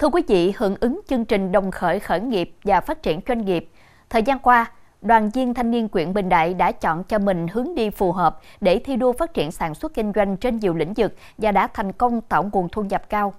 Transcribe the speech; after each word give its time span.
Thưa 0.00 0.08
quý 0.08 0.22
vị, 0.28 0.52
hưởng 0.56 0.76
ứng 0.80 1.00
chương 1.08 1.24
trình 1.24 1.52
đồng 1.52 1.70
khởi 1.70 2.00
khởi 2.00 2.20
nghiệp 2.20 2.54
và 2.64 2.80
phát 2.80 3.02
triển 3.02 3.20
doanh 3.28 3.44
nghiệp, 3.44 3.68
thời 4.10 4.22
gian 4.22 4.38
qua, 4.38 4.72
đoàn 5.02 5.30
viên 5.30 5.54
thanh 5.54 5.70
niên 5.70 5.88
quyện 5.88 6.14
Bình 6.14 6.28
Đại 6.28 6.54
đã 6.54 6.72
chọn 6.72 7.04
cho 7.04 7.18
mình 7.18 7.46
hướng 7.48 7.74
đi 7.74 7.90
phù 7.90 8.12
hợp 8.12 8.40
để 8.60 8.80
thi 8.84 8.96
đua 8.96 9.12
phát 9.12 9.34
triển 9.34 9.52
sản 9.52 9.74
xuất 9.74 9.94
kinh 9.94 10.12
doanh 10.14 10.36
trên 10.36 10.56
nhiều 10.56 10.74
lĩnh 10.74 10.94
vực 10.94 11.14
và 11.38 11.52
đã 11.52 11.66
thành 11.66 11.92
công 11.92 12.20
tạo 12.20 12.50
nguồn 12.52 12.68
thu 12.68 12.82
nhập 12.82 13.02
cao. 13.08 13.34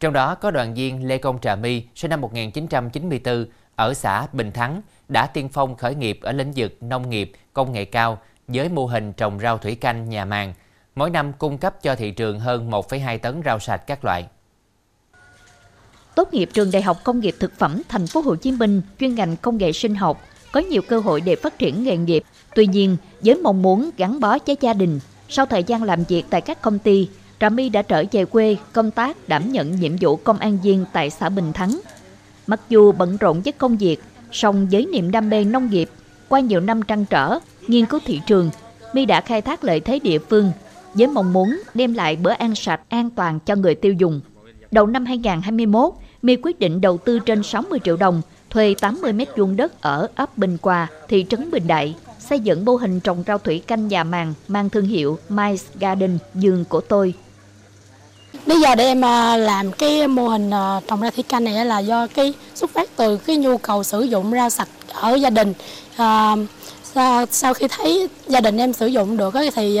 Trong 0.00 0.12
đó 0.12 0.34
có 0.34 0.50
đoàn 0.50 0.74
viên 0.74 1.08
Lê 1.08 1.18
Công 1.18 1.40
Trà 1.40 1.56
My 1.56 1.84
sinh 1.94 2.10
năm 2.10 2.20
1994 2.20 3.46
ở 3.76 3.94
xã 3.94 4.26
Bình 4.32 4.52
Thắng 4.52 4.82
đã 5.08 5.26
tiên 5.26 5.48
phong 5.48 5.76
khởi 5.76 5.94
nghiệp 5.94 6.18
ở 6.22 6.32
lĩnh 6.32 6.52
vực 6.56 6.82
nông 6.82 7.10
nghiệp, 7.10 7.32
công 7.52 7.72
nghệ 7.72 7.84
cao 7.84 8.18
với 8.48 8.68
mô 8.68 8.86
hình 8.86 9.12
trồng 9.12 9.40
rau 9.40 9.58
thủy 9.58 9.74
canh 9.74 10.08
nhà 10.08 10.24
màng, 10.24 10.54
mỗi 10.94 11.10
năm 11.10 11.32
cung 11.38 11.58
cấp 11.58 11.82
cho 11.82 11.94
thị 11.94 12.10
trường 12.10 12.40
hơn 12.40 12.70
1,2 12.70 13.18
tấn 13.18 13.42
rau 13.44 13.58
sạch 13.58 13.82
các 13.86 14.04
loại. 14.04 14.26
Tốt 16.20 16.34
nghiệp 16.34 16.50
trường 16.52 16.70
Đại 16.70 16.82
học 16.82 17.04
Công 17.04 17.20
nghiệp 17.20 17.34
Thực 17.38 17.58
phẩm 17.58 17.82
Thành 17.88 18.06
phố 18.06 18.20
Hồ 18.20 18.34
Chí 18.34 18.52
Minh 18.52 18.82
chuyên 19.00 19.14
ngành 19.14 19.36
công 19.36 19.56
nghệ 19.56 19.72
sinh 19.72 19.94
học 19.94 20.24
có 20.52 20.60
nhiều 20.60 20.82
cơ 20.82 20.98
hội 20.98 21.20
để 21.20 21.36
phát 21.36 21.58
triển 21.58 21.84
nghề 21.84 21.96
nghiệp. 21.96 22.24
Tuy 22.54 22.66
nhiên, 22.66 22.96
với 23.20 23.34
mong 23.34 23.62
muốn 23.62 23.90
gắn 23.96 24.20
bó 24.20 24.38
với 24.46 24.56
gia 24.60 24.72
đình, 24.72 25.00
sau 25.28 25.46
thời 25.46 25.64
gian 25.64 25.82
làm 25.82 26.04
việc 26.04 26.24
tại 26.30 26.40
các 26.40 26.62
công 26.62 26.78
ty, 26.78 27.08
Trà 27.40 27.48
My 27.48 27.68
đã 27.68 27.82
trở 27.82 28.04
về 28.12 28.24
quê 28.24 28.56
công 28.72 28.90
tác 28.90 29.28
đảm 29.28 29.52
nhận 29.52 29.80
nhiệm 29.80 29.92
vụ 30.00 30.16
công 30.16 30.38
an 30.38 30.58
viên 30.62 30.84
tại 30.92 31.10
xã 31.10 31.28
Bình 31.28 31.52
Thắng. 31.52 31.80
Mặc 32.46 32.60
dù 32.68 32.92
bận 32.92 33.16
rộn 33.16 33.40
với 33.40 33.52
công 33.52 33.76
việc, 33.76 34.02
song 34.32 34.68
với 34.70 34.86
niềm 34.86 35.10
đam 35.10 35.30
mê 35.30 35.44
nông 35.44 35.70
nghiệp, 35.70 35.90
qua 36.28 36.40
nhiều 36.40 36.60
năm 36.60 36.82
trăn 36.82 37.04
trở, 37.10 37.38
nghiên 37.68 37.86
cứu 37.86 38.00
thị 38.04 38.20
trường, 38.26 38.50
My 38.94 39.04
đã 39.04 39.20
khai 39.20 39.42
thác 39.42 39.64
lợi 39.64 39.80
thế 39.80 39.98
địa 39.98 40.18
phương 40.18 40.52
với 40.94 41.06
mong 41.06 41.32
muốn 41.32 41.60
đem 41.74 41.94
lại 41.94 42.16
bữa 42.16 42.32
ăn 42.32 42.54
sạch 42.54 42.80
an 42.88 43.10
toàn 43.10 43.40
cho 43.40 43.56
người 43.56 43.74
tiêu 43.74 43.92
dùng. 43.92 44.20
Đầu 44.70 44.86
năm 44.86 45.04
2021, 45.04 45.92
My 46.22 46.36
quyết 46.42 46.58
định 46.58 46.80
đầu 46.80 46.98
tư 46.98 47.18
trên 47.18 47.42
60 47.42 47.78
triệu 47.84 47.96
đồng, 47.96 48.22
thuê 48.50 48.74
80 48.80 49.12
mét 49.12 49.28
vuông 49.36 49.56
đất 49.56 49.80
ở 49.80 50.08
ấp 50.14 50.38
Bình 50.38 50.56
Quà, 50.62 50.86
thị 51.08 51.26
trấn 51.30 51.50
Bình 51.50 51.66
Đại, 51.66 51.94
xây 52.18 52.40
dựng 52.40 52.64
mô 52.64 52.76
hình 52.76 53.00
trồng 53.00 53.24
rau 53.26 53.38
thủy 53.38 53.62
canh 53.66 53.88
nhà 53.88 54.04
màng 54.04 54.34
mang 54.48 54.70
thương 54.70 54.86
hiệu 54.86 55.18
Mice 55.28 55.64
Garden 55.74 56.18
vườn 56.34 56.64
của 56.64 56.80
tôi. 56.80 57.14
Bây 58.46 58.60
giờ 58.60 58.74
để 58.74 58.84
em 58.84 59.04
à, 59.04 59.36
làm 59.36 59.72
cái 59.72 60.08
mô 60.08 60.28
hình 60.28 60.50
à, 60.50 60.80
trồng 60.86 61.00
rau 61.00 61.10
thủy 61.10 61.24
canh 61.28 61.44
này 61.44 61.64
là 61.64 61.78
do 61.78 62.06
cái 62.06 62.34
xuất 62.54 62.70
phát 62.70 62.90
từ 62.96 63.16
cái 63.16 63.36
nhu 63.36 63.58
cầu 63.58 63.84
sử 63.84 64.02
dụng 64.02 64.32
rau 64.32 64.50
sạch 64.50 64.68
ở 64.92 65.14
gia 65.14 65.30
đình. 65.30 65.54
À, 65.96 66.36
à 66.94 67.26
sau 67.30 67.54
khi 67.54 67.66
thấy 67.68 68.08
gia 68.28 68.40
đình 68.40 68.56
em 68.56 68.72
sử 68.72 68.86
dụng 68.86 69.16
được 69.16 69.34
thì 69.54 69.80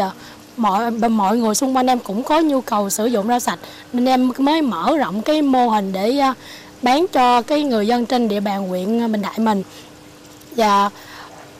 mọi 0.56 0.90
mọi 0.90 1.36
người 1.36 1.54
xung 1.54 1.76
quanh 1.76 1.86
em 1.86 1.98
cũng 1.98 2.22
có 2.22 2.40
nhu 2.40 2.60
cầu 2.60 2.90
sử 2.90 3.06
dụng 3.06 3.28
rau 3.28 3.40
sạch. 3.40 3.58
Nên 3.92 4.04
em 4.04 4.32
mới 4.38 4.62
mở 4.62 4.96
rộng 4.98 5.22
cái 5.22 5.42
mô 5.42 5.68
hình 5.68 5.92
để 5.92 6.18
à, 6.18 6.34
bán 6.82 7.06
cho 7.12 7.42
cái 7.42 7.62
người 7.62 7.86
dân 7.86 8.06
trên 8.06 8.28
địa 8.28 8.40
bàn 8.40 8.68
huyện 8.68 9.02
à, 9.02 9.08
Bình 9.08 9.22
Đại 9.22 9.38
mình. 9.38 9.62
Và 10.56 10.90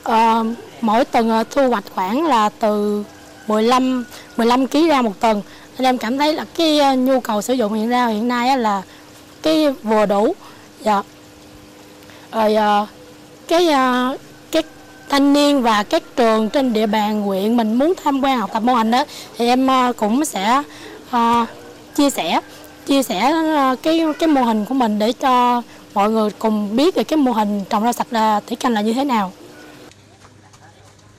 uh, 0.08 0.46
mỗi 0.80 1.04
tuần 1.04 1.44
thu 1.50 1.68
hoạch 1.68 1.84
khoảng 1.94 2.26
là 2.26 2.48
từ 2.48 3.04
15 3.46 4.04
15 4.36 4.66
kg 4.66 4.88
ra 4.88 5.02
một 5.02 5.20
tuần. 5.20 5.42
Nên 5.78 5.84
em 5.84 5.98
cảm 5.98 6.18
thấy 6.18 6.34
là 6.34 6.44
cái 6.56 6.96
nhu 6.96 7.20
cầu 7.20 7.42
sử 7.42 7.54
dụng 7.54 7.72
hiện 7.72 7.88
ra 7.88 8.06
hiện 8.06 8.28
nay 8.28 8.58
là 8.58 8.82
cái 9.42 9.70
vừa 9.82 10.06
đủ. 10.06 10.34
Dạ. 10.80 11.02
Rồi 12.32 12.56
uh, 12.82 12.88
cái 13.48 13.68
uh, 13.68 14.20
thanh 15.10 15.32
niên 15.32 15.62
và 15.62 15.82
các 15.82 16.02
trường 16.16 16.48
trên 16.48 16.72
địa 16.72 16.86
bàn 16.86 17.22
huyện 17.22 17.56
mình 17.56 17.74
muốn 17.74 17.94
tham 18.04 18.24
quan 18.24 18.38
học 18.38 18.50
tập 18.52 18.62
mô 18.62 18.74
hình 18.74 18.90
đó 18.90 19.04
thì 19.38 19.46
em 19.46 19.66
ờ, 19.66 19.92
cũng 19.96 20.24
sẽ 20.24 20.62
uh, 21.16 21.48
chia 21.94 22.10
sẻ 22.10 22.40
chia 22.86 23.02
sẻ 23.02 23.32
ờ, 23.56 23.76
cái 23.82 24.02
cái 24.18 24.28
mô 24.28 24.42
hình 24.42 24.64
của 24.64 24.74
mình 24.74 24.98
để 24.98 25.12
cho 25.12 25.62
mọi 25.94 26.10
người 26.10 26.30
cùng 26.38 26.76
biết 26.76 26.94
về 26.94 27.04
cái 27.04 27.16
mô 27.16 27.32
hình 27.32 27.64
trồng 27.70 27.82
rau 27.82 27.92
sạch 27.92 28.06
là 28.10 28.40
thủy 28.46 28.56
canh 28.56 28.72
là 28.72 28.80
như 28.80 28.92
thế 28.92 29.04
nào. 29.04 29.32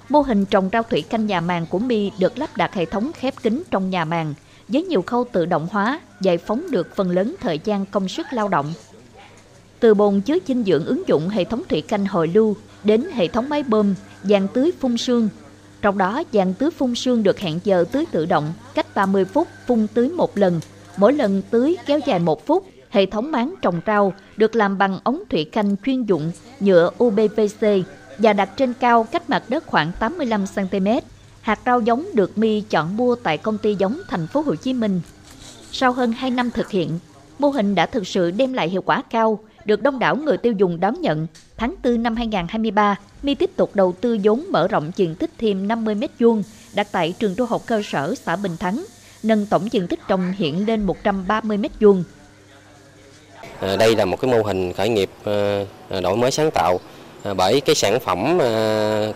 Mô 0.10 0.22
hình 0.22 0.46
trồng 0.46 0.70
rau 0.74 0.84
thủy 0.84 1.02
canh 1.02 1.28
nhà 1.28 1.42
màng 1.42 1.66
của 1.66 1.80
Mi 1.80 2.12
được 2.18 2.38
lắp 2.38 2.58
đặt 2.58 2.74
hệ 2.74 2.86
thống 2.86 3.12
khép 3.14 3.34
kín 3.44 3.64
trong 3.72 3.90
nhà 3.90 4.06
màng 4.06 4.34
với 4.68 4.84
nhiều 4.84 5.02
khâu 5.02 5.26
tự 5.32 5.46
động 5.46 5.68
hóa, 5.72 6.00
giải 6.22 6.38
phóng 6.38 6.72
được 6.72 6.96
phần 6.96 7.10
lớn 7.12 7.36
thời 7.42 7.60
gian 7.64 7.86
công 7.86 8.08
sức 8.08 8.28
lao 8.32 8.48
động. 8.48 8.74
Từ 9.80 9.94
bồn 9.94 10.22
chứa 10.22 10.38
dinh 10.48 10.64
dưỡng 10.64 10.86
ứng 10.86 11.04
dụng 11.08 11.30
hệ 11.30 11.44
thống 11.44 11.64
thủy 11.70 11.82
canh 11.82 12.06
hồi 12.06 12.28
lưu 12.28 12.56
đến 12.84 13.06
hệ 13.14 13.28
thống 13.28 13.50
máy 13.50 13.64
bơm, 13.64 13.96
dàn 14.24 14.48
tưới 14.54 14.72
phun 14.80 14.98
sương. 14.98 15.30
Trong 15.82 15.98
đó, 15.98 16.24
dàn 16.34 16.54
tưới 16.54 16.72
phun 16.72 16.96
sương 16.96 17.24
được 17.24 17.40
hẹn 17.40 17.60
giờ 17.64 17.86
tưới 17.92 18.06
tự 18.12 18.26
động, 18.26 18.54
cách 18.76 18.96
30 18.96 19.26
phút 19.26 19.48
phun 19.68 19.88
tưới 19.94 20.10
một 20.10 20.38
lần, 20.38 20.60
mỗi 20.98 21.14
lần 21.14 21.42
tưới 21.52 21.78
kéo 21.86 22.00
dài 22.06 22.20
một 22.20 22.46
phút. 22.46 22.68
Hệ 22.90 23.06
thống 23.06 23.32
máng 23.32 23.56
trồng 23.62 23.82
rau 23.88 24.14
được 24.38 24.56
làm 24.56 24.78
bằng 24.78 25.00
ống 25.04 25.24
thủy 25.30 25.44
canh 25.44 25.76
chuyên 25.86 26.04
dụng 26.04 26.32
nhựa 26.60 26.92
UPVC 27.04 27.66
và 28.18 28.34
đặt 28.34 28.50
trên 28.58 28.74
cao 28.74 29.04
cách 29.04 29.30
mặt 29.30 29.44
đất 29.50 29.68
khoảng 29.68 29.92
85 30.00 30.46
cm 30.56 30.88
hạt 31.42 31.60
rau 31.66 31.82
giống 31.82 32.06
được 32.14 32.38
My 32.38 32.62
chọn 32.62 32.98
mua 32.98 33.16
tại 33.16 33.38
công 33.38 33.58
ty 33.58 33.76
giống 33.76 34.02
thành 34.08 34.28
phố 34.28 34.42
Hồ 34.42 34.56
Chí 34.56 34.74
Minh. 34.74 35.02
Sau 35.72 35.92
hơn 35.92 36.12
2 36.12 36.32
năm 36.32 36.52
thực 36.52 36.70
hiện, 36.70 37.00
mô 37.40 37.50
hình 37.50 37.76
đã 37.76 37.86
thực 37.86 38.08
sự 38.08 38.32
đem 38.32 38.54
lại 38.54 38.70
hiệu 38.70 38.82
quả 38.82 39.04
cao, 39.10 39.40
được 39.66 39.82
đông 39.82 40.00
đảo 40.00 40.16
người 40.16 40.38
tiêu 40.38 40.54
dùng 40.58 40.80
đón 40.80 41.02
nhận. 41.02 41.28
Tháng 41.58 41.76
4 41.84 42.04
năm 42.04 42.16
2023, 42.16 42.96
My 43.24 43.36
tiếp 43.36 43.50
tục 43.56 43.72
đầu 43.74 43.94
tư 44.02 44.18
vốn 44.24 44.46
mở 44.50 44.68
rộng 44.68 44.92
diện 44.96 45.16
tích 45.16 45.30
thêm 45.38 45.68
50 45.68 45.96
m2 45.96 46.42
đặt 46.74 46.88
tại 46.92 47.14
trường 47.20 47.36
trung 47.36 47.50
học 47.50 47.62
cơ 47.66 47.82
sở 47.86 48.16
xã 48.16 48.36
Bình 48.36 48.58
Thắng, 48.60 48.86
nâng 49.24 49.46
tổng 49.46 49.68
diện 49.72 49.88
tích 49.88 50.00
trồng 50.08 50.34
hiện 50.38 50.68
lên 50.68 50.84
130 50.84 51.58
m2. 51.58 52.04
À, 53.60 53.76
đây 53.76 53.96
là 53.96 54.06
một 54.06 54.22
cái 54.22 54.32
mô 54.32 54.42
hình 54.42 54.74
khởi 54.74 54.90
nghiệp 54.90 55.10
à, 55.26 55.66
à, 55.90 56.02
đổi 56.02 56.18
mới 56.18 56.32
sáng 56.32 56.52
tạo 56.52 56.80
bởi 57.38 57.62
cái 57.62 57.76
sản 57.76 58.00
phẩm 58.00 58.38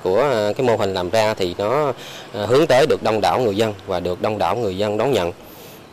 của 0.04 0.30
cái 0.58 0.68
mô 0.68 0.76
hình 0.76 0.94
làm 0.94 1.10
ra 1.10 1.34
thì 1.34 1.56
nó 1.58 1.94
hướng 2.34 2.68
tới 2.68 2.86
được 2.90 3.04
đông 3.04 3.22
đảo 3.22 3.42
người 3.42 3.56
dân 3.56 3.74
và 3.88 4.00
được 4.00 4.22
đông 4.22 4.38
đảo 4.38 4.56
người 4.56 4.78
dân 4.78 4.98
đón 4.98 5.12
nhận. 5.12 5.32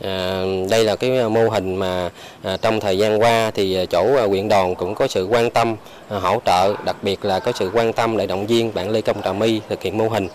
Ờ, 0.03 0.47
đây 0.71 0.85
là 0.85 0.97
cái 0.97 1.29
mô 1.29 1.49
hình 1.49 1.77
mà 1.77 2.11
à, 2.43 2.57
trong 2.57 2.81
thời 2.81 2.99
gian 2.99 3.21
qua 3.21 3.51
thì 3.55 3.75
à, 3.75 3.85
chỗ 3.85 4.17
à, 4.17 4.25
huyện 4.25 4.49
đoàn 4.49 4.75
cũng 4.75 4.95
có 4.95 5.07
sự 5.07 5.27
quan 5.31 5.51
tâm 5.51 5.77
hỗ 6.09 6.41
trợ, 6.47 6.75
đặc 6.85 6.97
biệt 7.03 7.25
là 7.25 7.41
có 7.41 7.53
sự 7.53 7.71
quan 7.75 7.93
tâm 7.93 8.17
để 8.17 8.27
động 8.27 8.47
viên 8.47 8.75
bạn 8.75 8.91
Lê 8.91 9.01
Công 9.01 9.23
Trà 9.23 9.33
My 9.33 9.61
thực 9.69 9.83
hiện 9.83 9.99
mô 9.99 10.09
hình. 10.09 10.29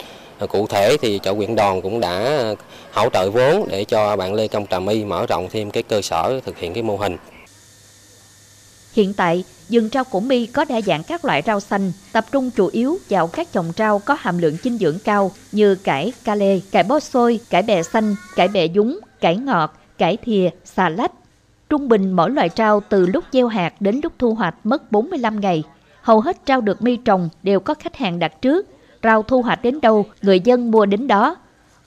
Cụ 0.50 0.68
thể 0.68 0.98
thì 1.02 1.20
chỗ 1.24 1.34
huyện 1.34 1.56
đoàn 1.56 1.82
cũng 1.82 2.00
đã 2.00 2.44
hỗ 2.92 3.10
trợ 3.14 3.30
vốn 3.30 3.68
để 3.70 3.84
cho 3.84 4.16
bạn 4.16 4.34
Lê 4.34 4.48
Công 4.48 4.68
Trà 4.68 4.80
My 4.80 5.06
mở 5.06 5.26
rộng 5.26 5.48
thêm 5.52 5.72
cái 5.72 5.84
cơ 5.84 6.02
sở 6.02 6.40
thực 6.46 6.58
hiện 6.58 6.74
cái 6.74 6.84
mô 6.84 6.98
hình. 6.98 7.18
Hiện 8.94 9.14
tại, 9.14 9.44
vườn 9.70 9.90
rau 9.94 10.04
của 10.04 10.20
My 10.20 10.46
có 10.46 10.66
đa 10.66 10.82
dạng 10.82 11.04
các 11.04 11.26
loại 11.26 11.44
rau 11.46 11.60
xanh, 11.60 11.92
tập 12.12 12.26
trung 12.32 12.52
chủ 12.52 12.68
yếu 12.68 12.98
vào 13.10 13.28
các 13.28 13.48
trồng 13.54 13.72
rau 13.78 14.00
có 14.00 14.18
hàm 14.20 14.38
lượng 14.38 14.58
dinh 14.64 14.78
dưỡng 14.78 15.00
cao 15.04 15.32
như 15.52 15.76
cải 15.76 16.14
ca 16.24 16.36
lê, 16.36 16.60
cải 16.72 16.84
bó 16.84 17.00
xôi, 17.00 17.40
cải 17.50 17.62
bẹ 17.62 17.84
xanh, 17.84 18.16
cải 18.36 18.48
bẹ 18.48 18.66
dúng, 18.66 19.00
cải 19.20 19.38
ngọt, 19.38 19.74
cải 19.98 20.18
thìa, 20.18 20.50
xà 20.66 20.90
lách. 20.90 21.12
Trung 21.70 21.88
bình 21.90 22.12
mỗi 22.12 22.32
loại 22.32 22.50
rau 22.58 22.82
từ 22.90 23.06
lúc 23.06 23.24
gieo 23.32 23.48
hạt 23.48 23.74
đến 23.80 24.00
lúc 24.04 24.14
thu 24.20 24.34
hoạch 24.34 24.56
mất 24.64 24.92
45 24.92 25.40
ngày. 25.40 25.64
Hầu 26.02 26.22
hết 26.22 26.38
rau 26.48 26.62
được 26.62 26.82
mi 26.82 26.98
trồng 26.98 27.30
đều 27.44 27.60
có 27.60 27.74
khách 27.74 27.96
hàng 27.96 28.20
đặt 28.20 28.42
trước. 28.42 28.68
Rau 29.04 29.24
thu 29.24 29.42
hoạch 29.42 29.64
đến 29.64 29.82
đâu, 29.82 30.06
người 30.22 30.40
dân 30.40 30.72
mua 30.72 30.86
đến 30.86 31.08
đó. 31.08 31.36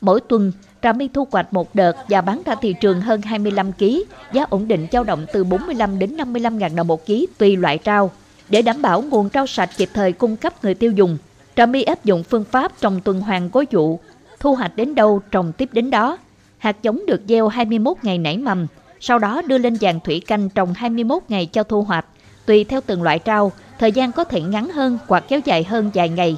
Mỗi 0.00 0.20
tuần, 0.20 0.52
Trà 0.82 0.92
mi 0.92 1.08
thu 1.08 1.26
hoạch 1.30 1.52
một 1.52 1.74
đợt 1.74 1.96
và 2.08 2.20
bán 2.20 2.42
ra 2.46 2.54
thị 2.54 2.74
trường 2.80 3.00
hơn 3.00 3.22
25 3.22 3.72
kg, 3.72 3.84
giá 4.32 4.44
ổn 4.50 4.68
định 4.68 4.86
dao 4.92 5.04
động 5.04 5.26
từ 5.32 5.44
45 5.44 5.98
đến 5.98 6.16
55 6.16 6.58
ngàn 6.58 6.76
đồng 6.76 6.86
một 6.86 7.06
ký 7.06 7.26
tùy 7.38 7.56
loại 7.56 7.78
rau. 7.84 8.10
Để 8.48 8.62
đảm 8.62 8.82
bảo 8.82 9.02
nguồn 9.02 9.28
rau 9.34 9.46
sạch 9.46 9.70
kịp 9.76 9.90
thời 9.94 10.12
cung 10.12 10.36
cấp 10.36 10.64
người 10.64 10.74
tiêu 10.74 10.92
dùng, 10.92 11.18
Trà 11.56 11.66
mi 11.66 11.82
áp 11.82 12.04
dụng 12.04 12.22
phương 12.22 12.44
pháp 12.44 12.72
trồng 12.80 13.00
tuần 13.00 13.20
hoàn 13.20 13.50
cố 13.50 13.64
dụ, 13.70 13.98
thu 14.40 14.54
hoạch 14.54 14.76
đến 14.76 14.94
đâu 14.94 15.20
trồng 15.30 15.52
tiếp 15.52 15.68
đến 15.72 15.90
đó. 15.90 16.18
Hạt 16.60 16.82
giống 16.82 17.06
được 17.06 17.20
gieo 17.28 17.48
21 17.48 17.96
ngày 18.02 18.18
nảy 18.18 18.38
mầm, 18.38 18.66
sau 19.00 19.18
đó 19.18 19.42
đưa 19.42 19.58
lên 19.58 19.76
dàn 19.76 20.00
thủy 20.00 20.22
canh 20.26 20.48
trồng 20.48 20.74
21 20.74 21.22
ngày 21.28 21.46
cho 21.46 21.62
thu 21.62 21.82
hoạch. 21.82 22.06
Tùy 22.46 22.64
theo 22.64 22.80
từng 22.86 23.02
loại 23.02 23.20
rau, 23.26 23.52
thời 23.78 23.92
gian 23.92 24.12
có 24.12 24.24
thể 24.24 24.40
ngắn 24.40 24.68
hơn 24.68 24.98
hoặc 25.08 25.24
kéo 25.28 25.40
dài 25.44 25.64
hơn 25.64 25.90
vài 25.94 26.08
ngày. 26.08 26.36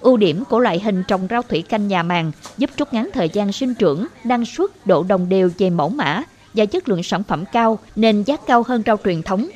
Ưu 0.00 0.16
điểm 0.16 0.44
của 0.44 0.58
loại 0.58 0.80
hình 0.80 1.02
trồng 1.08 1.26
rau 1.30 1.42
thủy 1.42 1.62
canh 1.62 1.88
nhà 1.88 2.02
màng 2.02 2.32
giúp 2.58 2.70
rút 2.76 2.92
ngắn 2.92 3.10
thời 3.14 3.28
gian 3.28 3.52
sinh 3.52 3.74
trưởng, 3.74 4.06
năng 4.24 4.44
suất, 4.46 4.86
độ 4.86 5.02
đồng 5.02 5.28
đều 5.28 5.50
về 5.58 5.70
mẫu 5.70 5.88
mã 5.88 6.22
và 6.54 6.64
chất 6.64 6.88
lượng 6.88 7.02
sản 7.02 7.22
phẩm 7.22 7.44
cao 7.52 7.78
nên 7.96 8.22
giá 8.22 8.36
cao 8.36 8.64
hơn 8.66 8.82
rau 8.86 8.96
truyền 9.04 9.22
thống. 9.22 9.48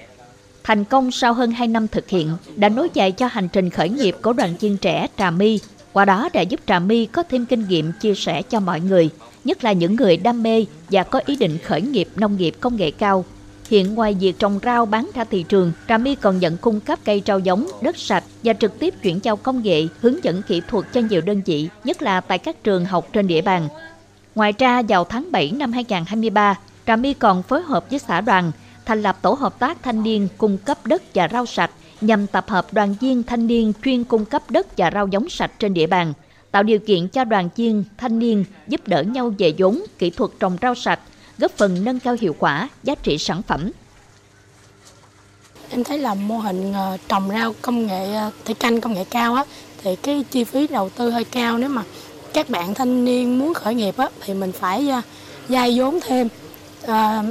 Thành 0.64 0.84
công 0.84 1.10
sau 1.10 1.32
hơn 1.32 1.50
2 1.50 1.69
năm 1.69 1.88
thực 1.88 2.08
hiện 2.08 2.37
đã 2.56 2.69
nối 2.69 2.88
dài 2.94 3.12
cho 3.12 3.26
hành 3.26 3.48
trình 3.48 3.70
khởi 3.70 3.88
nghiệp 3.88 4.16
của 4.22 4.32
đoàn 4.32 4.54
viên 4.60 4.76
trẻ 4.76 5.06
Trà 5.19 5.31
My. 5.31 5.60
Qua 5.92 6.04
đó 6.04 6.28
đã 6.32 6.40
giúp 6.40 6.60
Trà 6.66 6.78
My 6.78 7.06
có 7.06 7.22
thêm 7.22 7.46
kinh 7.46 7.68
nghiệm 7.68 7.92
chia 7.92 8.14
sẻ 8.14 8.42
cho 8.42 8.60
mọi 8.60 8.80
người, 8.80 9.10
nhất 9.44 9.64
là 9.64 9.72
những 9.72 9.96
người 9.96 10.16
đam 10.16 10.42
mê 10.42 10.66
và 10.90 11.02
có 11.02 11.20
ý 11.26 11.36
định 11.36 11.58
khởi 11.64 11.82
nghiệp 11.82 12.08
nông 12.16 12.36
nghiệp 12.36 12.54
công 12.60 12.76
nghệ 12.76 12.90
cao 12.90 13.24
Hiện 13.72 13.94
ngoài 13.94 14.16
việc 14.20 14.38
trồng 14.38 14.58
rau 14.62 14.86
bán 14.86 15.10
ra 15.14 15.24
thị 15.24 15.44
trường, 15.48 15.72
Trà 15.88 15.98
My 15.98 16.14
còn 16.14 16.38
nhận 16.38 16.56
cung 16.56 16.80
cấp 16.80 16.98
cây 17.04 17.22
rau 17.26 17.38
giống, 17.38 17.66
đất 17.80 17.96
sạch 17.98 18.24
và 18.42 18.52
trực 18.52 18.78
tiếp 18.78 18.94
chuyển 19.02 19.20
giao 19.22 19.36
công 19.36 19.62
nghệ, 19.62 19.86
hướng 20.00 20.24
dẫn 20.24 20.42
kỹ 20.42 20.62
thuật 20.68 20.84
cho 20.92 21.00
nhiều 21.00 21.20
đơn 21.20 21.42
vị, 21.46 21.68
nhất 21.84 22.02
là 22.02 22.20
tại 22.20 22.38
các 22.38 22.64
trường 22.64 22.84
học 22.84 23.06
trên 23.12 23.26
địa 23.26 23.42
bàn. 23.42 23.68
Ngoài 24.34 24.52
ra, 24.58 24.82
vào 24.88 25.04
tháng 25.04 25.32
7 25.32 25.50
năm 25.50 25.72
2023, 25.72 26.58
Trà 26.86 26.96
My 26.96 27.14
còn 27.14 27.42
phối 27.42 27.62
hợp 27.62 27.90
với 27.90 27.98
xã 27.98 28.20
đoàn 28.20 28.52
thành 28.84 29.02
lập 29.02 29.18
tổ 29.22 29.32
hợp 29.32 29.58
tác 29.58 29.82
thanh 29.82 30.02
niên 30.02 30.28
cung 30.38 30.58
cấp 30.58 30.86
đất 30.86 31.02
và 31.14 31.28
rau 31.28 31.46
sạch 31.46 31.70
nhằm 32.02 32.26
tập 32.26 32.44
hợp 32.49 32.75
đoàn 32.75 32.94
viên 33.00 33.22
thanh 33.22 33.46
niên 33.46 33.72
chuyên 33.84 34.04
cung 34.04 34.25
cấp 34.25 34.50
đất 34.50 34.76
và 34.76 34.90
rau 34.94 35.06
giống 35.06 35.28
sạch 35.28 35.50
trên 35.58 35.75
địa 35.75 35.87
bàn, 35.87 36.12
tạo 36.50 36.62
điều 36.62 36.78
kiện 36.78 37.08
cho 37.08 37.25
đoàn 37.25 37.49
viên 37.56 37.84
thanh 37.99 38.19
niên 38.19 38.44
giúp 38.69 38.81
đỡ 38.88 39.02
nhau 39.02 39.34
về 39.38 39.54
vốn, 39.58 39.82
kỹ 39.99 40.10
thuật 40.10 40.31
trồng 40.40 40.56
rau 40.62 40.75
sạch, 40.75 41.00
góp 41.38 41.50
phần 41.50 41.84
nâng 41.84 42.00
cao 42.00 42.16
hiệu 42.20 42.37
quả, 42.38 42.69
giá 42.82 42.94
trị 42.94 43.19
sản 43.19 43.43
phẩm. 43.43 43.70
Em 45.70 45.84
thấy 45.84 45.99
là 45.99 46.14
mô 46.14 46.38
hình 46.38 46.72
ờ, 46.72 46.96
trồng 47.08 47.28
rau 47.28 47.54
công 47.62 47.87
nghệ 47.87 48.14
ờ, 48.14 48.31
thủy 48.44 48.54
canh 48.54 48.81
công 48.81 48.94
nghệ 48.94 49.04
cao 49.10 49.34
á 49.34 49.44
thì 49.82 49.96
cái 49.96 50.25
chi 50.31 50.44
phí 50.44 50.66
đầu 50.66 50.88
tư 50.88 51.10
hơi 51.10 51.25
cao 51.25 51.58
nếu 51.58 51.69
mà 51.69 51.82
các 52.32 52.50
bạn 52.50 52.75
thanh 52.75 53.04
niên 53.04 53.38
muốn 53.38 53.54
khởi 53.54 53.75
nghiệp 53.75 53.96
á 53.96 54.08
thì 54.20 54.34
mình 54.34 54.52
phải 54.52 54.88
ờ, 54.88 55.00
vay 55.49 55.78
vốn 55.78 55.99
thêm 56.00 56.28
à, 56.87 57.22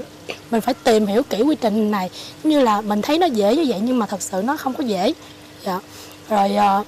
mình 0.52 0.62
phải 0.62 0.74
tìm 0.74 1.08
hiểu 1.08 1.24
kỹ 1.30 1.42
quy 1.42 1.56
trình 1.56 1.92
này 1.92 2.10
như 2.44 2.62
là 2.62 2.82
mình 2.82 3.02
thấy 3.02 3.18
nó 3.18 3.26
dễ 3.26 3.56
như 3.56 3.66
vậy 3.68 3.80
nhưng 3.84 4.00
mà 4.00 4.06
thật 4.06 4.22
sự 4.22 4.42
nó 4.46 4.58
không 4.58 4.74
có 4.74 4.84
dễ 4.84 5.14
dạ. 5.66 5.80
rồi 6.30 6.56
ờ, 6.56 6.84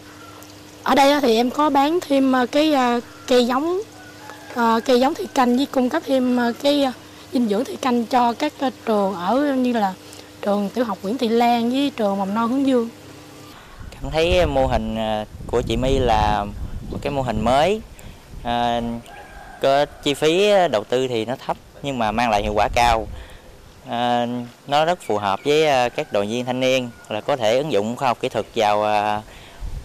ở 0.83 0.95
đây 0.95 1.21
thì 1.21 1.35
em 1.35 1.49
có 1.49 1.69
bán 1.69 1.99
thêm 2.07 2.31
ờ, 2.31 2.45
cái 2.45 2.73
ờ, 2.73 2.99
cây 3.27 3.47
giống 3.47 3.81
cây 4.85 4.99
giống 4.99 5.13
thủy 5.13 5.27
canh 5.33 5.57
với 5.57 5.65
cung 5.65 5.89
cấp 5.89 6.03
thêm 6.05 6.39
cái 6.63 6.85
dinh 7.33 7.49
dưỡng 7.49 7.65
thủy 7.65 7.77
canh 7.81 8.05
cho 8.05 8.33
các 8.33 8.53
trường 8.85 9.13
ở 9.13 9.55
như 9.57 9.73
là 9.73 9.93
trường 10.41 10.69
tiểu 10.69 10.85
học 10.85 10.97
Nguyễn 11.01 11.17
Thị 11.17 11.29
Lan 11.29 11.69
với 11.69 11.91
trường 11.97 12.19
mầm 12.19 12.33
non 12.33 12.51
Hướng 12.51 12.67
Dương. 12.67 12.89
Cảm 13.91 14.11
thấy 14.11 14.45
mô 14.45 14.67
hình 14.67 14.97
của 15.47 15.61
chị 15.61 15.77
My 15.77 15.99
là 15.99 16.45
một 16.91 16.97
cái 17.01 17.11
mô 17.11 17.21
hình 17.21 17.41
mới, 17.41 17.81
à, 18.43 18.81
có 19.61 19.85
chi 19.85 20.13
phí 20.13 20.51
đầu 20.71 20.83
tư 20.83 21.07
thì 21.07 21.25
nó 21.25 21.35
thấp 21.45 21.57
nhưng 21.83 21.99
mà 21.99 22.11
mang 22.11 22.29
lại 22.29 22.43
hiệu 22.43 22.53
quả 22.55 22.69
cao 22.75 23.07
à, 23.87 24.27
nó 24.67 24.85
rất 24.85 24.99
phù 25.01 25.17
hợp 25.17 25.39
với 25.45 25.67
à, 25.67 25.89
các 25.89 26.13
đoàn 26.13 26.27
viên 26.27 26.45
thanh 26.45 26.59
niên 26.59 26.89
là 27.09 27.21
có 27.21 27.35
thể 27.35 27.57
ứng 27.57 27.71
dụng 27.71 27.95
khoa 27.95 28.07
học 28.07 28.17
kỹ 28.21 28.29
thuật 28.29 28.45
vào 28.55 28.83
à, 28.83 29.21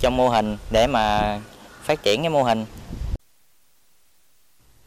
trong 0.01 0.17
mô 0.17 0.29
hình 0.29 0.57
để 0.71 0.87
mà 0.87 1.39
phát 1.83 2.03
triển 2.03 2.23
cái 2.23 2.31
mô 2.31 2.43
hình 2.43 2.65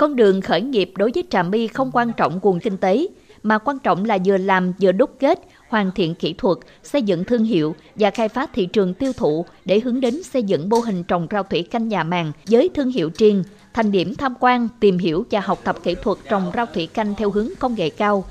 con 0.02 0.16
đường 0.16 0.42
khởi 0.42 0.62
nghiệp 0.62 0.92
đối 0.96 1.12
với 1.13 1.24
Trà 1.30 1.44
My 1.44 1.68
không 1.68 1.92
quan 1.94 2.13
trọng 2.18 2.40
nguồn 2.42 2.60
kinh 2.60 2.78
tế, 2.78 3.08
mà 3.44 3.58
quan 3.58 3.80
trọng 3.80 4.06
là 4.06 4.18
vừa 4.25 4.38
làm 4.38 4.74
vừa 4.81 4.92
đúc 4.92 5.12
kết, 5.19 5.40
hoàn 5.69 5.92
thiện 5.92 6.16
kỹ 6.16 6.34
thuật, 6.34 6.58
xây 6.84 7.02
dựng 7.02 7.24
thương 7.24 7.44
hiệu 7.44 7.75
và 7.96 8.12
khai 8.12 8.30
phá 8.30 8.48
thị 8.54 8.66
trường 8.66 8.94
tiêu 8.94 9.13
thụ 9.13 9.46
để 9.66 9.80
hướng 9.80 10.02
đến 10.02 10.24
xây 10.24 10.44
dựng 10.44 10.69
mô 10.69 10.80
hình 10.80 11.04
trồng 11.04 11.28
rau 11.31 11.44
thủy 11.44 11.63
canh 11.63 11.88
nhà 11.88 12.04
màng 12.04 12.31
với 12.50 12.69
thương 12.74 12.92
hiệu 12.92 13.12
riêng, 13.18 13.44
thành 13.74 13.92
điểm 13.92 14.16
tham 14.16 14.34
quan, 14.40 14.68
tìm 14.80 14.98
hiểu 14.98 15.25
và 15.31 15.40
học 15.40 15.60
tập 15.63 15.75
kỹ 15.84 15.96
thuật 16.04 16.18
trồng 16.30 16.52
rau 16.56 16.66
thủy 16.66 16.88
canh 16.88 17.16
theo 17.16 17.31
hướng 17.31 17.50
công 17.60 17.75
nghệ 17.75 17.90
cao. 17.90 18.24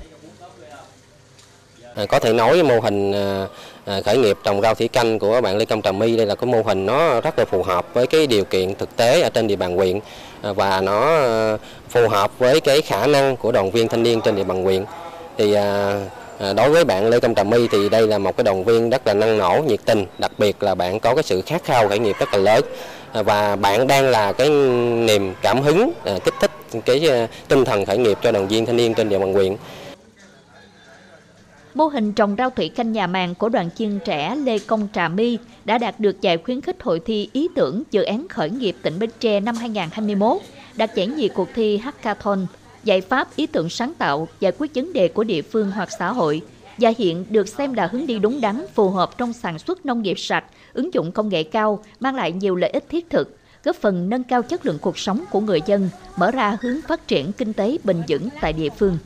À, 1.95 2.05
có 2.05 2.19
thể 2.19 2.33
nói 2.33 2.63
mô 2.63 2.79
hình 2.79 3.11
à, 3.11 3.47
à, 3.85 4.01
khởi 4.05 4.17
nghiệp 4.17 4.37
trồng 4.43 4.61
rau 4.61 4.75
thủy 4.75 4.87
canh 4.87 5.19
của 5.19 5.41
bạn 5.41 5.57
Lê 5.57 5.65
Công 5.65 5.81
Trà 5.81 5.91
My 5.91 6.17
đây 6.17 6.25
là 6.25 6.35
cái 6.35 6.45
mô 6.45 6.61
hình 6.61 6.85
nó 6.85 7.21
rất 7.21 7.39
là 7.39 7.45
phù 7.45 7.63
hợp 7.63 7.93
với 7.93 8.07
cái 8.07 8.27
điều 8.27 8.43
kiện 8.43 8.75
thực 8.75 8.95
tế 8.95 9.21
ở 9.21 9.29
trên 9.29 9.47
địa 9.47 9.55
bàn 9.55 9.75
huyện 9.75 9.99
và 10.41 10.81
nó 10.81 11.19
phù 11.89 12.07
hợp 12.07 12.39
với 12.39 12.59
cái 12.59 12.81
khả 12.81 13.07
năng 13.07 13.37
của 13.37 13.51
đoàn 13.51 13.71
viên 13.71 13.87
thanh 13.87 14.03
niên 14.03 14.21
trên 14.21 14.35
địa 14.35 14.43
bàn 14.43 14.63
huyện. 14.63 14.85
Thì 15.37 15.55
đối 16.55 16.69
với 16.69 16.85
bạn 16.85 17.09
Lê 17.09 17.19
Công 17.19 17.35
Trà 17.35 17.43
My 17.43 17.67
thì 17.67 17.89
đây 17.89 18.07
là 18.07 18.17
một 18.17 18.37
cái 18.37 18.43
đoàn 18.43 18.63
viên 18.63 18.89
rất 18.89 19.07
là 19.07 19.13
năng 19.13 19.37
nổ, 19.37 19.63
nhiệt 19.67 19.79
tình, 19.85 20.05
đặc 20.17 20.31
biệt 20.37 20.63
là 20.63 20.75
bạn 20.75 20.99
có 20.99 21.15
cái 21.15 21.23
sự 21.23 21.41
khát 21.41 21.63
khao 21.63 21.87
khởi 21.87 21.99
nghiệp 21.99 22.15
rất 22.19 22.33
là 22.33 22.39
lớn 22.39 22.63
và 23.13 23.55
bạn 23.55 23.87
đang 23.87 24.09
là 24.09 24.31
cái 24.31 24.49
niềm 24.49 25.33
cảm 25.41 25.61
hứng 25.61 25.91
kích 26.25 26.33
thích 26.41 26.51
cái 26.85 27.27
tinh 27.47 27.65
thần 27.65 27.85
khởi 27.85 27.97
nghiệp 27.97 28.17
cho 28.23 28.31
đoàn 28.31 28.47
viên 28.47 28.65
thanh 28.65 28.75
niên 28.77 28.93
trên 28.93 29.09
địa 29.09 29.19
bàn 29.19 29.33
huyện. 29.33 29.55
Mô 31.73 31.87
hình 31.87 32.13
trồng 32.13 32.35
rau 32.37 32.49
thủy 32.49 32.69
canh 32.69 32.91
nhà 32.91 33.07
màng 33.07 33.35
của 33.35 33.49
đoàn 33.49 33.69
chiên 33.75 33.99
trẻ 34.05 34.35
Lê 34.35 34.59
Công 34.59 34.87
Trà 34.93 35.07
My 35.07 35.37
đã 35.65 35.77
đạt 35.77 35.99
được 35.99 36.21
giải 36.21 36.37
khuyến 36.37 36.61
khích 36.61 36.83
hội 36.83 36.99
thi 36.99 37.29
ý 37.33 37.47
tưởng 37.55 37.83
dự 37.91 38.03
án 38.03 38.27
khởi 38.27 38.49
nghiệp 38.49 38.75
tỉnh 38.81 38.99
Bến 38.99 39.09
Tre 39.19 39.39
năm 39.39 39.55
2021, 39.55 40.37
đạt 40.75 40.95
giải 40.95 41.07
nhì 41.07 41.27
cuộc 41.27 41.47
thi 41.55 41.77
Hackathon, 41.77 42.47
giải 42.83 43.01
pháp 43.01 43.35
ý 43.35 43.47
tưởng 43.47 43.69
sáng 43.69 43.93
tạo, 43.93 44.27
giải 44.39 44.51
quyết 44.57 44.75
vấn 44.75 44.93
đề 44.93 45.07
của 45.07 45.23
địa 45.23 45.41
phương 45.41 45.71
hoặc 45.71 45.89
xã 45.99 46.11
hội, 46.11 46.41
và 46.77 46.93
hiện 46.97 47.25
được 47.29 47.47
xem 47.47 47.73
là 47.73 47.87
hướng 47.87 48.07
đi 48.07 48.19
đúng 48.19 48.41
đắn 48.41 48.65
phù 48.73 48.89
hợp 48.89 49.17
trong 49.17 49.33
sản 49.33 49.59
xuất 49.59 49.85
nông 49.85 50.01
nghiệp 50.01 50.19
sạch, 50.19 50.45
ứng 50.73 50.93
dụng 50.93 51.11
công 51.11 51.29
nghệ 51.29 51.43
cao, 51.43 51.83
mang 51.99 52.15
lại 52.15 52.31
nhiều 52.31 52.55
lợi 52.55 52.69
ích 52.69 52.89
thiết 52.89 53.09
thực, 53.09 53.37
góp 53.63 53.75
phần 53.75 54.09
nâng 54.09 54.23
cao 54.23 54.41
chất 54.41 54.65
lượng 54.65 54.77
cuộc 54.81 54.97
sống 54.97 55.23
của 55.31 55.39
người 55.39 55.61
dân, 55.65 55.89
mở 56.17 56.31
ra 56.31 56.57
hướng 56.61 56.81
phát 56.87 57.07
triển 57.07 57.31
kinh 57.31 57.53
tế 57.53 57.77
bền 57.83 58.03
vững 58.07 58.29
tại 58.41 58.53
địa 58.53 58.69
phương. 58.69 58.97